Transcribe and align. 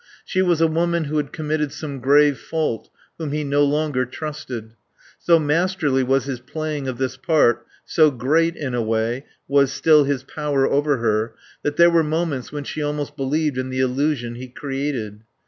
She 0.25 0.41
was 0.41 0.61
a 0.61 0.65
woman 0.67 1.03
who 1.03 1.17
had 1.17 1.31
committed 1.31 1.71
some 1.71 1.99
grave 1.99 2.39
fault, 2.39 2.89
whom 3.19 3.31
he 3.33 3.43
no 3.43 3.63
longer 3.63 4.03
trusted. 4.03 4.71
So 5.19 5.37
masterly 5.37 6.01
was 6.01 6.25
his 6.25 6.39
playing 6.39 6.87
of 6.87 6.97
this 6.97 7.17
part, 7.17 7.67
so 7.85 8.09
great, 8.09 8.55
in 8.55 8.73
a 8.73 8.81
way, 8.81 9.25
was 9.47 9.71
still 9.71 10.05
his 10.05 10.23
power 10.23 10.65
over 10.67 10.97
her, 10.97 11.35
that 11.61 11.75
there 11.77 11.91
were 11.91 12.01
moments 12.01 12.51
when 12.51 12.63
she 12.63 12.81
almost 12.81 13.15
believed 13.15 13.59
in 13.59 13.69
the 13.69 13.81
illusion 13.81 14.33
he 14.33 14.47
created. 14.47 15.21